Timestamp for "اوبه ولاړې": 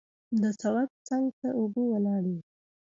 1.57-2.31